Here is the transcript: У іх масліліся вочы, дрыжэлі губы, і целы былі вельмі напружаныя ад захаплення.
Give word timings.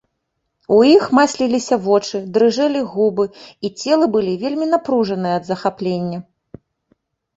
У 0.75 0.77
іх 0.91 1.03
масліліся 1.17 1.75
вочы, 1.87 2.21
дрыжэлі 2.37 2.81
губы, 2.95 3.25
і 3.69 3.73
целы 3.83 4.05
былі 4.19 4.33
вельмі 4.45 4.65
напружаныя 4.73 5.35
ад 5.41 5.49
захаплення. 5.55 6.19